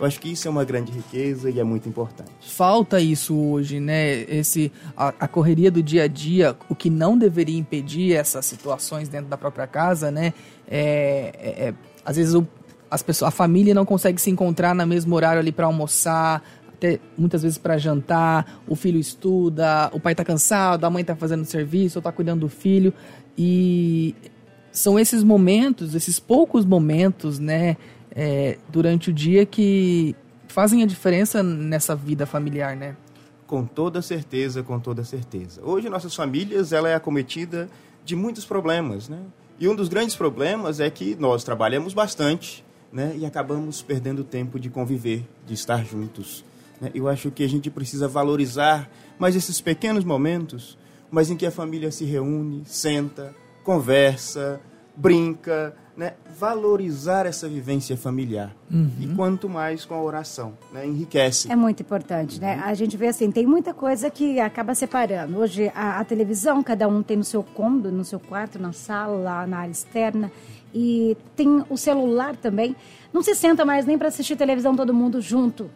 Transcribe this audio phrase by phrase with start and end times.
[0.00, 2.30] Eu acho que isso é uma grande riqueza e é muito importante.
[2.40, 4.22] Falta isso hoje, né?
[4.22, 9.10] Esse, a, a correria do dia a dia, o que não deveria impedir essas situações
[9.10, 10.32] dentro da própria casa, né?
[10.66, 12.48] É, é, é às vezes o,
[12.90, 16.98] as pessoas, a família não consegue se encontrar no mesmo horário ali para almoçar, até
[17.16, 21.44] muitas vezes para jantar, o filho estuda, o pai está cansado, a mãe está fazendo
[21.44, 22.94] serviço, ou está cuidando do filho.
[23.36, 24.14] E
[24.72, 27.76] são esses momentos, esses poucos momentos, né,
[28.14, 30.14] é, durante o dia que
[30.48, 32.96] fazem a diferença nessa vida familiar, né?
[33.46, 35.60] Com toda certeza, com toda certeza.
[35.64, 37.68] Hoje nossas famílias, ela é acometida
[38.04, 39.20] de muitos problemas, né?
[39.58, 43.14] E um dos grandes problemas é que nós trabalhamos bastante, né?
[43.16, 46.44] E acabamos perdendo tempo de conviver, de estar juntos.
[46.80, 46.90] Né?
[46.94, 50.78] Eu acho que a gente precisa valorizar mais esses pequenos momentos,
[51.10, 54.60] mas em que a família se reúne, senta, conversa,
[54.96, 56.14] brinca, né?
[56.38, 58.56] valorizar essa vivência familiar.
[58.70, 58.90] Uhum.
[58.98, 60.86] E quanto mais com a oração, né?
[60.86, 61.52] enriquece.
[61.52, 62.54] É muito importante, né?
[62.54, 62.60] uhum.
[62.60, 62.64] né?
[62.64, 65.38] A gente vê assim, tem muita coisa que acaba separando.
[65.38, 69.46] Hoje a, a, televisão, cada um tem no seu cômodo, no seu quarto, na sala,
[69.46, 70.32] na área externa.
[70.74, 72.74] E tem o celular também.
[73.12, 75.68] Não se senta mais nem para assistir televisão todo mundo junto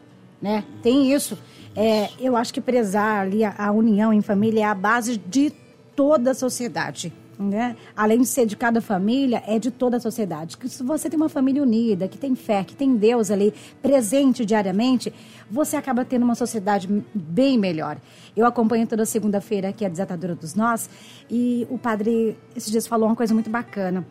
[0.44, 0.62] né?
[0.82, 1.38] Tem isso.
[1.74, 5.50] É, eu acho que prezar ali a, a, união em família é a base de
[5.96, 7.10] toda a sociedade.
[7.38, 7.76] Né?
[7.96, 10.56] Além de ser de cada família, é de toda a sociedade.
[10.56, 14.44] Que se você tem uma família unida, que tem fé, que tem Deus ali presente
[14.44, 15.12] diariamente,
[15.50, 17.98] você acaba tendo uma sociedade bem melhor.
[18.36, 20.88] Eu acompanho toda segunda-feira aqui a Desatadora dos Nós
[21.30, 24.06] e o padre esses dias falou uma coisa muito bacana.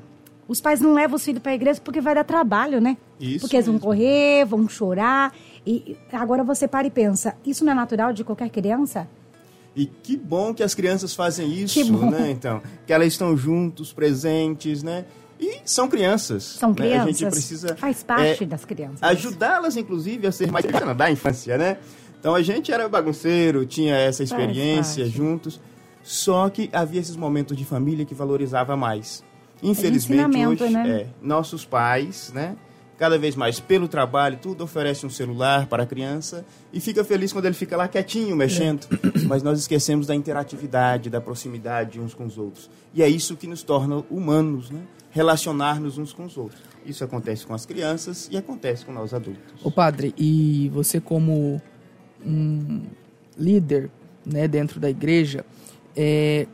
[0.47, 2.97] Os pais não levam os filhos para a igreja porque vai dar trabalho, né?
[3.19, 5.33] Isso porque eles vão correr, vão chorar.
[5.65, 9.07] E agora você para e pensa, isso não é natural de qualquer criança?
[9.75, 12.29] E que bom que as crianças fazem isso, né?
[12.29, 15.05] Então, que elas estão juntos, presentes, né?
[15.39, 16.43] E são crianças.
[16.43, 16.97] São crianças.
[16.97, 17.03] Né?
[17.03, 19.01] A gente precisa faz parte é, das crianças.
[19.01, 21.77] Ajudá-las, inclusive, a ser mais da infância, né?
[22.19, 25.59] Então a gente era bagunceiro, tinha essa experiência juntos.
[26.03, 29.23] Só que havia esses momentos de família que valorizava mais.
[29.61, 30.89] Infelizmente hoje, né?
[30.89, 32.55] é, nossos pais, né?
[33.03, 37.33] Cada vez mais pelo trabalho, tudo oferece um celular para a criança e fica feliz
[37.33, 38.87] quando ele fica lá quietinho, mexendo.
[38.93, 39.27] É.
[39.27, 42.69] Mas nós esquecemos da interatividade, da proximidade uns com os outros.
[42.93, 44.79] E é isso que nos torna humanos, né?
[45.11, 46.61] Relacionar-nos uns com os outros.
[46.85, 49.53] Isso acontece com as crianças e acontece com nós adultos.
[49.61, 51.61] O padre, e você como
[52.25, 52.83] um
[53.37, 53.91] líder,
[54.25, 55.45] né, dentro da igreja,
[55.93, 56.47] é,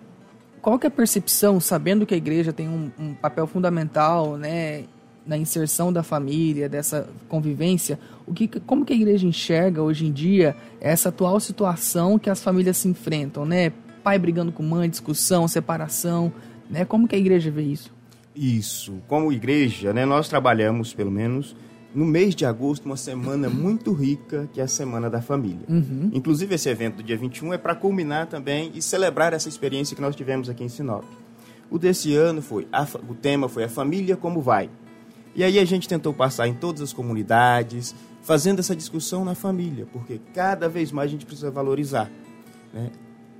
[0.63, 4.85] qual que é a percepção, sabendo que a igreja tem um, um papel fundamental, né,
[5.29, 10.11] na inserção da família, dessa convivência, o que, como que a igreja enxerga hoje em
[10.11, 13.71] dia essa atual situação que as famílias se enfrentam, né?
[14.03, 16.33] Pai brigando com mãe, discussão, separação,
[16.67, 16.83] né?
[16.83, 17.91] Como que a igreja vê isso?
[18.35, 18.95] Isso.
[19.07, 21.55] Como igreja, né, nós trabalhamos, pelo menos,
[21.93, 25.65] no mês de agosto, uma semana muito rica, que é a Semana da Família.
[25.69, 26.09] Uhum.
[26.11, 30.01] Inclusive, esse evento do dia 21 é para culminar também e celebrar essa experiência que
[30.01, 31.03] nós tivemos aqui em Sinop.
[31.69, 34.69] O desse ano foi, a, o tema foi a família como vai.
[35.35, 39.87] E aí a gente tentou passar em todas as comunidades, fazendo essa discussão na família,
[39.91, 42.09] porque cada vez mais a gente precisa valorizar.
[42.73, 42.91] Né?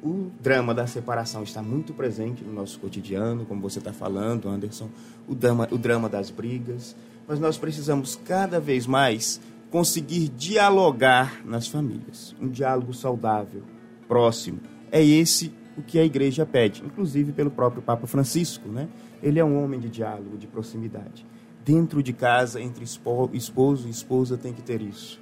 [0.02, 4.90] O drama da separação está muito presente no nosso cotidiano, como você está falando, Anderson,
[5.28, 6.96] o drama, o drama das brigas,
[7.28, 13.62] mas nós precisamos cada vez mais conseguir dialogar nas famílias, um diálogo saudável,
[14.08, 14.60] próximo.
[14.92, 18.88] É esse o que a igreja pede, inclusive pelo próprio Papa Francisco, né?
[19.22, 21.26] Ele é um homem de diálogo, de proximidade
[21.70, 25.20] dentro de casa, entre esposo e esposa, tem que ter isso.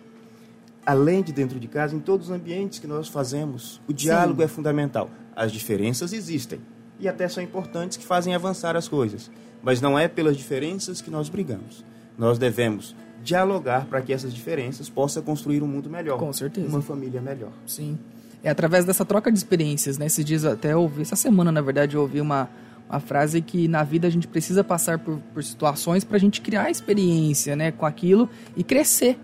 [0.85, 4.45] Além de dentro de casa, em todos os ambientes que nós fazemos, o diálogo Sim.
[4.45, 5.09] é fundamental.
[5.35, 6.61] As diferenças existem
[7.01, 9.29] e até são importantes que fazem avançar as coisas,
[9.61, 11.83] mas não é pelas diferenças que nós brigamos.
[12.17, 16.17] Nós devemos dialogar para que essas diferenças possam construir um mundo melhor.
[16.17, 16.69] Com certeza.
[16.69, 17.51] Uma família melhor.
[17.65, 17.99] Sim.
[18.41, 20.05] É através dessa troca de experiências, né?
[20.05, 22.49] Esses dias até ouvi, essa semana, na verdade, eu ouvi uma,
[22.89, 26.41] uma frase que na vida a gente precisa passar por, por situações para a gente
[26.41, 29.19] criar experiência né, com aquilo e crescer.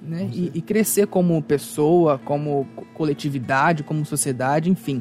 [0.00, 0.28] Né?
[0.32, 5.00] E, e, crescer como pessoa, como coletividade, como sociedade, enfim.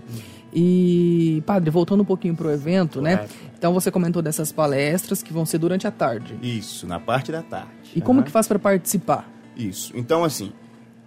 [0.53, 3.15] E, padre, voltando um pouquinho para o evento, né?
[3.15, 3.33] Correto.
[3.43, 3.51] né?
[3.57, 6.37] Então você comentou dessas palestras que vão ser durante a tarde.
[6.43, 7.71] Isso, na parte da tarde.
[7.95, 8.05] E uhum.
[8.05, 9.27] como que faz para participar?
[9.57, 9.91] Isso.
[9.95, 10.51] Então, assim,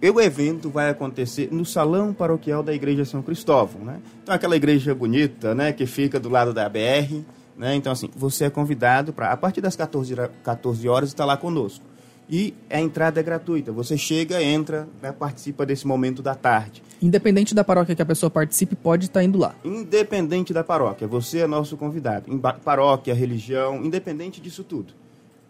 [0.01, 3.99] o evento vai acontecer no salão paroquial da Igreja São Cristóvão, né?
[4.23, 7.21] Então aquela igreja bonita, né, que fica do lado da BR,
[7.57, 7.75] né?
[7.75, 11.83] Então assim, você é convidado para a partir das 14, 14 horas estar lá conosco.
[12.29, 13.71] E a entrada é gratuita.
[13.71, 16.81] Você chega, entra, né, participa desse momento da tarde.
[17.01, 19.53] Independente da paróquia que a pessoa participe, pode estar indo lá.
[19.63, 22.31] Independente da paróquia, você é nosso convidado.
[22.31, 24.93] Em paróquia, religião, independente disso tudo.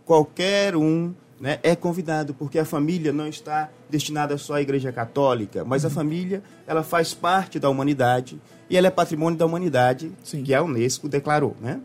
[0.04, 1.14] Qualquer um
[1.46, 5.92] né, é convidado, porque a família não está destinada só à Igreja Católica, mas uhum.
[5.92, 10.42] a família ela faz parte da humanidade e ela é patrimônio da humanidade, Sim.
[10.42, 11.56] que a Unesco declarou.
[11.62, 11.80] Né?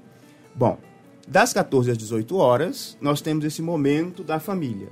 [0.55, 0.79] Bom,
[1.29, 4.89] das 14 às 18 horas, nós temos esse momento da família.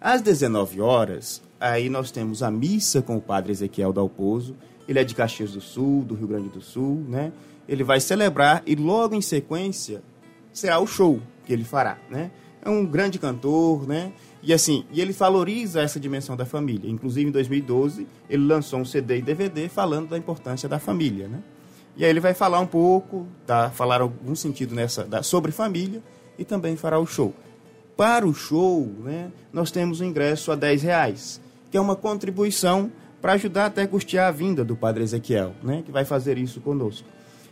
[0.00, 4.56] Às 19 horas, aí nós temos a missa com o padre Ezequiel Dalpozo.
[4.88, 7.32] Ele é de Caxias do Sul, do Rio Grande do Sul, né?
[7.68, 10.02] Ele vai celebrar e logo em sequência
[10.52, 12.32] será o show que ele fará, né?
[12.62, 14.12] É um grande cantor, né?
[14.42, 16.90] E assim, e ele valoriza essa dimensão da família.
[16.90, 21.42] Inclusive em 2012, ele lançou um CD e DVD falando da importância da família, né?
[21.96, 23.70] E aí ele vai falar um pouco, tá?
[23.70, 26.00] falar algum sentido nessa da, sobre família
[26.38, 27.34] e também fará o show.
[27.96, 31.96] Para o show, né, nós temos o um ingresso a 10 reais, que é uma
[31.96, 36.38] contribuição para ajudar até a custear a vinda do Padre Ezequiel, né, que vai fazer
[36.38, 37.08] isso conosco.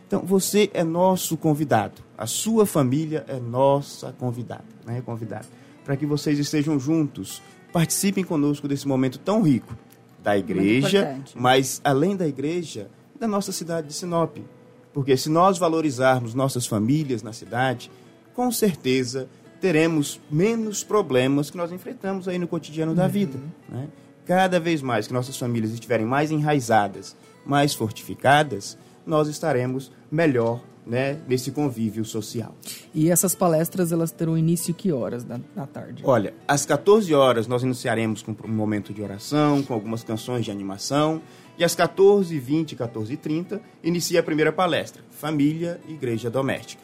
[0.07, 5.45] Então, você é nosso convidado, a sua família é nossa convidada, né, convidada,
[5.83, 7.41] para que vocês estejam juntos,
[7.73, 9.75] participem conosco desse momento tão rico
[10.23, 12.89] da igreja, mas além da igreja,
[13.19, 14.37] da nossa cidade de Sinop.
[14.93, 17.91] Porque se nós valorizarmos nossas famílias na cidade,
[18.33, 19.27] com certeza
[19.59, 23.37] teremos menos problemas que nós enfrentamos aí no cotidiano da vida.
[23.37, 23.77] Uhum.
[23.77, 23.87] Né?
[24.25, 27.15] Cada vez mais que nossas famílias estiverem mais enraizadas,
[27.45, 32.55] mais fortificadas, nós estaremos melhor né, nesse convívio social.
[32.93, 36.01] E essas palestras elas terão início que horas da, da, tarde?
[36.05, 40.51] Olha, às 14 horas nós iniciaremos com um momento de oração, com algumas canções de
[40.51, 41.21] animação,
[41.57, 46.83] e às 14h20, 14h30 inicia a primeira palestra, Família e Igreja Doméstica.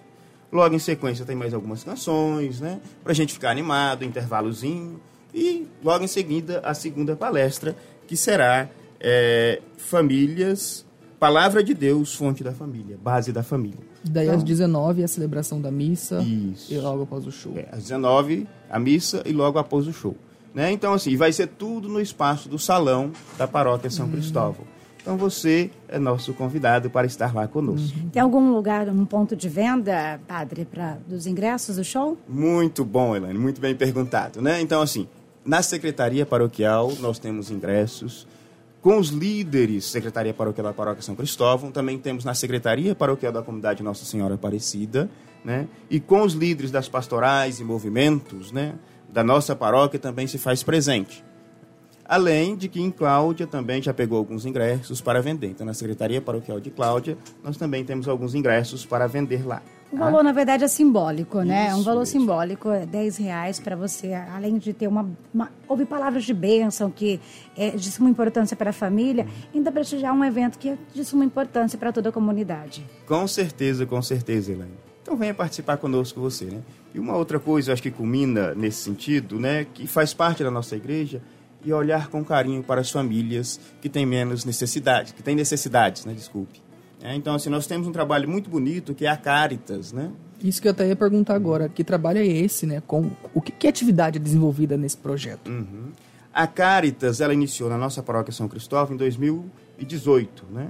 [0.52, 2.80] Logo em sequência tem mais algumas canções, né?
[3.04, 5.00] Pra gente ficar animado, intervalozinho.
[5.34, 7.75] E logo em seguida a segunda palestra,
[8.06, 10.83] que será é, Famílias,
[11.24, 13.80] Palavra de Deus, Fonte da Família, Base da Família.
[14.04, 16.74] Daí então, às 19 a celebração da missa isso.
[16.74, 17.54] e logo após o show.
[17.56, 20.18] É, às 19 a missa e logo após o show.
[20.54, 20.74] Né?
[20.74, 24.12] Então, assim, vai ser tudo no espaço do salão da paróquia São hum.
[24.12, 24.66] Cristóvão.
[25.02, 27.98] Então você é nosso convidado para estar lá conosco.
[27.98, 28.10] Uhum.
[28.10, 32.18] Tem algum lugar, um ponto de venda, padre, para dos ingressos do show?
[32.28, 34.60] Muito bom, Elaine, muito bem perguntado, né?
[34.60, 35.08] Então assim,
[35.46, 38.28] na secretaria paroquial nós temos ingressos
[38.84, 43.42] com os líderes, secretaria paroquial da paróquia São Cristóvão, também temos na secretaria paroquial da
[43.42, 45.10] comunidade Nossa Senhora Aparecida,
[45.44, 45.70] né?
[45.90, 48.76] E com os líderes das pastorais e movimentos, né,
[49.08, 51.24] da nossa paróquia também se faz presente.
[52.04, 55.48] Além de que em Cláudia também já pegou alguns ingressos para vender.
[55.48, 59.62] Então, na Secretaria Paroquial de Cláudia, nós também temos alguns ingressos para vender lá.
[59.94, 60.24] O valor, ah?
[60.24, 61.68] na verdade, é simbólico, né?
[61.68, 62.19] é um valor mesmo.
[62.19, 66.90] simbólico, é 10 reais para você, além de ter uma, uma Houve palavras de bênção
[66.90, 67.19] que
[67.56, 71.24] é de suma importância para a família, ainda prestigiar um evento que é de suma
[71.24, 72.84] importância para toda a comunidade.
[73.07, 74.74] Com certeza, com certeza, Elaine.
[75.04, 76.62] Então venha participar conosco você, né?
[76.94, 79.66] E uma outra coisa, acho que culmina nesse sentido, né?
[79.74, 81.22] Que faz parte da nossa igreja,
[81.63, 86.13] e olhar com carinho para as famílias que têm menos necessidades, que têm necessidades, né?
[86.13, 86.62] Desculpe.
[87.04, 90.10] É, então, assim, nós temos um trabalho muito bonito que é a Caritas, né?
[90.42, 92.82] Isso que eu até ia perguntar agora, que trabalho é esse, né?
[92.88, 95.50] Com, o que, que atividade é desenvolvida nesse projeto?
[95.50, 95.92] Uhum.
[96.34, 100.70] A Caritas, ela iniciou na nossa paróquia São Cristóvão em 2018, né?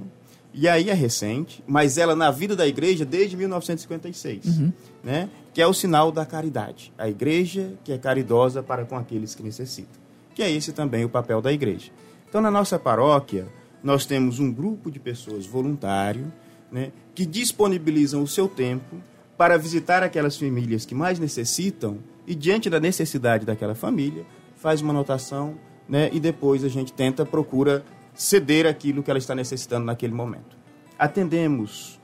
[0.52, 4.72] E aí é recente, mas ela na vida da igreja desde 1956, uhum.
[5.02, 5.28] né?
[5.52, 6.92] Que é o sinal da caridade.
[6.98, 10.04] A igreja que é caridosa para com aqueles que necessitam
[10.34, 11.90] que é esse também o papel da igreja.
[12.28, 13.46] Então, na nossa paróquia,
[13.84, 16.32] nós temos um grupo de pessoas voluntário,
[16.72, 18.96] né, que disponibilizam o seu tempo
[19.36, 24.24] para visitar aquelas famílias que mais necessitam e, diante da necessidade daquela família,
[24.56, 29.34] faz uma anotação né, e depois a gente tenta, procura ceder aquilo que ela está
[29.34, 30.56] necessitando naquele momento.
[30.98, 32.00] Atendemos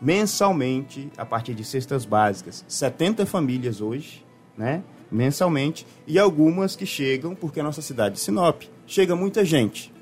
[0.00, 4.24] mensalmente, a partir de cestas básicas, 70 famílias hoje,
[4.56, 4.82] né?
[5.10, 9.92] mensalmente, e algumas que chegam, porque a nossa cidade de Sinop chega muita gente.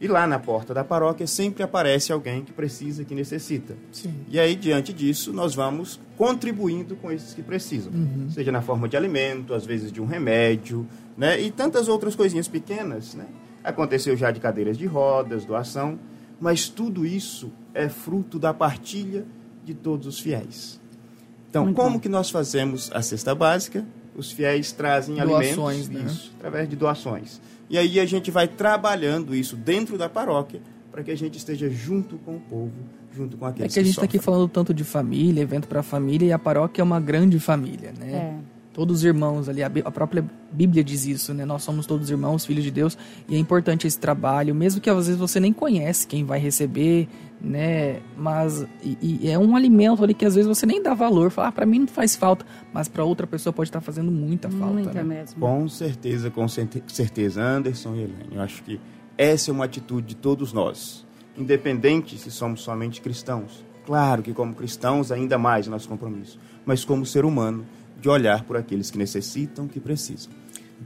[0.00, 3.74] E lá na porta da paróquia sempre aparece alguém que precisa, que necessita.
[3.92, 4.12] Sim.
[4.28, 7.92] E aí, diante disso, nós vamos contribuindo com esses que precisam.
[7.92, 8.28] Uhum.
[8.30, 10.86] Seja na forma de alimento, às vezes de um remédio,
[11.16, 11.40] né?
[11.40, 13.26] E tantas outras coisinhas pequenas, né?
[13.62, 15.98] Aconteceu já de cadeiras de rodas, doação,
[16.40, 19.24] mas tudo isso é fruto da partilha
[19.64, 20.80] de todos os fiéis.
[21.48, 22.00] Então, Muito como bom.
[22.00, 23.86] que nós fazemos a cesta básica?
[24.16, 26.04] os fiéis trazem doações, alimentos né?
[26.06, 27.40] isso, através de doações.
[27.74, 30.60] E aí a gente vai trabalhando isso dentro da paróquia
[30.92, 32.72] para que a gente esteja junto com o povo,
[33.12, 35.80] junto com aqueles É que a gente está aqui falando tanto de família, evento para
[35.80, 38.38] a família, e a paróquia é uma grande família, né?
[38.74, 41.44] Todos irmãos ali, a, a, própria Bíblia diz isso, né?
[41.44, 45.06] Nós somos todos irmãos, filhos de Deus, e é importante esse trabalho, mesmo que às
[45.06, 47.08] vezes você nem conhece quem vai receber,
[47.40, 48.00] né?
[48.16, 51.48] Mas e, e é um alimento ali que às vezes você nem dá valor, fala,
[51.48, 54.74] ah, para mim não faz falta, mas para outra pessoa pode estar fazendo muita falta.
[54.74, 55.20] Muita né?
[55.20, 55.40] mesmo.
[55.40, 58.34] Com certeza, com certeza, Anderson e Helene.
[58.34, 58.80] Eu acho que
[59.16, 61.06] essa é uma atitude de todos nós,
[61.38, 63.64] independente se somos somente cristãos.
[63.86, 67.64] Claro que como cristãos ainda mais nosso compromisso, mas como ser humano
[68.00, 70.30] de olhar por aqueles que necessitam, que precisam.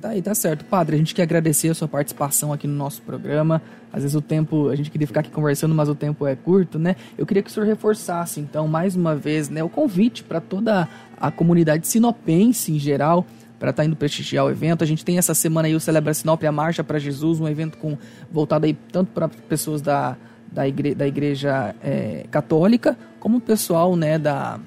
[0.00, 0.64] Tá aí, tá certo.
[0.64, 3.60] Padre, a gente quer agradecer a sua participação aqui no nosso programa.
[3.92, 6.78] Às vezes o tempo, a gente queria ficar aqui conversando, mas o tempo é curto,
[6.78, 6.94] né?
[7.16, 10.88] Eu queria que o senhor reforçasse, então, mais uma vez, né, o convite para toda
[11.20, 13.26] a comunidade sinopense em geral,
[13.58, 14.84] para estar tá indo prestigiar o evento.
[14.84, 17.76] A gente tem essa semana aí o Celebra Sinop, a Marcha para Jesus, um evento
[17.76, 17.98] com
[18.30, 20.16] voltado aí tanto para pessoas da,
[20.52, 24.60] da, igre, da igreja é, católica, como o pessoal, né, da...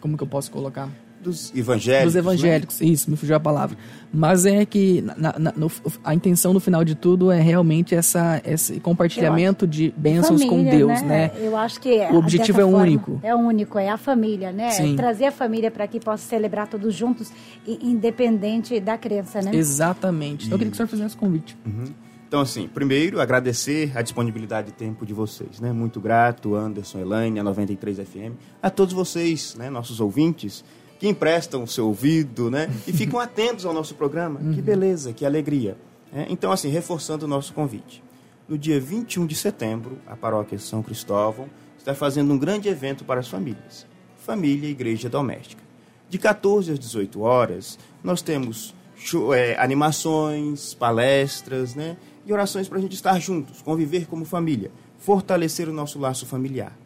[0.00, 0.88] Como que eu posso colocar?
[1.24, 2.12] Dos evangélicos.
[2.12, 2.86] Dos evangélicos, né?
[2.86, 3.76] isso, me fugiu a palavra.
[4.12, 5.70] Mas é que na, na, no,
[6.04, 10.76] a intenção no final de tudo é realmente essa, esse compartilhamento de bênçãos família, com
[10.76, 11.08] Deus, né?
[11.08, 11.30] né?
[11.40, 13.18] Eu acho que o objetivo é único.
[13.22, 14.70] É único, é a família, né?
[14.70, 14.94] Sim.
[14.94, 17.32] Trazer a família para que possa celebrar todos juntos,
[17.66, 19.50] independente da crença, né?
[19.54, 20.46] Exatamente.
[20.46, 21.56] Então eu queria que o senhor fizesse esse convite.
[21.66, 21.86] Uhum.
[22.34, 25.72] Então, assim, primeiro, agradecer a disponibilidade de tempo de vocês, né?
[25.72, 30.64] Muito grato, Anderson, Elaine, a 93 FM, a todos vocês, né, nossos ouvintes,
[30.98, 32.70] que emprestam o seu ouvido, né?
[32.86, 34.40] E ficam atentos ao nosso programa.
[34.40, 34.54] Uhum.
[34.54, 35.76] Que beleza, que alegria.
[36.14, 38.02] É, então, assim, reforçando o nosso convite.
[38.48, 41.48] No dia 21 de setembro, a paróquia São Cristóvão
[41.78, 43.86] está fazendo um grande evento para as famílias.
[44.18, 45.62] Família e Igreja Doméstica.
[46.08, 51.96] De 14 às 18 horas, nós temos show, é, animações, palestras, né?
[52.26, 56.76] E orações para a gente estar juntos, conviver como família, fortalecer o nosso laço familiar.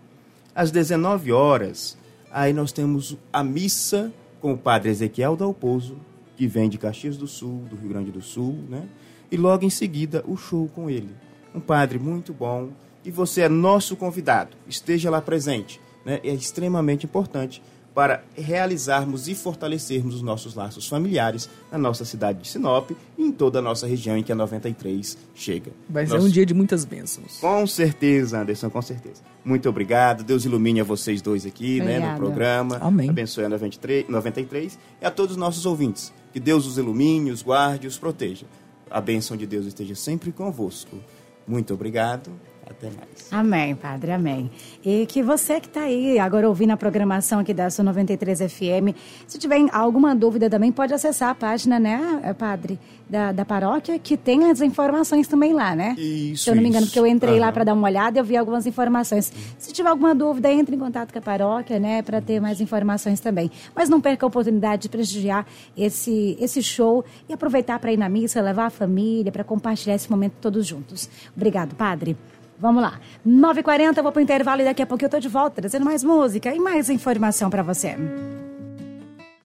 [0.54, 1.96] Às 19 horas,
[2.30, 5.96] Aí nós temos a missa com o padre Ezequiel Dalpozo,
[6.36, 8.88] que vem de Caxias do Sul, do Rio Grande do Sul, né?
[9.30, 11.10] E logo em seguida o show com ele.
[11.54, 12.70] Um padre muito bom
[13.04, 14.56] e você é nosso convidado.
[14.66, 16.20] Esteja lá presente, né?
[16.22, 17.62] É extremamente importante
[17.98, 23.32] para realizarmos e fortalecermos os nossos laços familiares na nossa cidade de Sinop e em
[23.32, 25.72] toda a nossa região em que a 93 chega.
[25.88, 27.38] Vai ser um dia de muitas bênçãos.
[27.40, 29.20] Com certeza, Anderson, com certeza.
[29.44, 30.22] Muito obrigado.
[30.22, 32.78] Deus ilumine a vocês dois aqui né, no programa.
[32.80, 33.10] Amém.
[33.10, 36.12] Abençoe a 93, 93 e a todos os nossos ouvintes.
[36.32, 38.46] Que Deus os ilumine, os guarde, os proteja.
[38.88, 40.96] A bênção de Deus esteja sempre convosco.
[41.48, 42.30] Muito obrigado.
[42.70, 43.32] Até mais.
[43.32, 44.50] Amém, Padre, amém.
[44.84, 48.96] E que você que está aí agora ouvindo a programação aqui da Sua 93 FM,
[49.26, 53.98] se tiver alguma dúvida também, pode acessar a página, né, eh, Padre, da, da paróquia,
[53.98, 55.94] que tem as informações também lá, né?
[55.98, 56.44] Isso.
[56.44, 57.40] Se eu não me engano, porque eu entrei uhum.
[57.40, 59.32] lá para dar uma olhada e eu vi algumas informações.
[59.58, 63.20] Se tiver alguma dúvida, entre em contato com a paróquia, né, para ter mais informações
[63.20, 63.50] também.
[63.74, 65.46] Mas não perca a oportunidade de prestigiar
[65.76, 70.10] esse, esse show e aproveitar para ir na missa, levar a família, para compartilhar esse
[70.10, 71.08] momento todos juntos.
[71.34, 72.16] Obrigado, Padre.
[72.60, 72.98] Vamos lá.
[73.26, 76.02] 9h40, vou para o intervalo e daqui a pouco eu estou de volta, trazendo mais
[76.02, 77.96] música e mais informação para você.